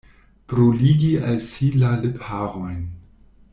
Bruligi 0.49 1.11
al 1.33 1.37
si 1.49 1.69
la 1.83 1.93
lipharojn. 2.07 2.83